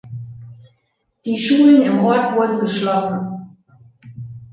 Die 1.25 1.37
Schulen 1.37 1.83
im 1.83 1.99
Ort 1.99 2.31
wurden 2.33 2.59
geschlossen. 2.61 3.55